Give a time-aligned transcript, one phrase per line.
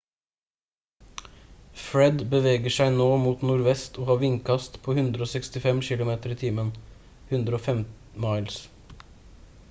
[1.81, 6.71] fred beveger seg nå mot nordvest og har vindkast på 165 kilometer i timen
[7.41, 7.85] 105
[8.25, 8.57] miles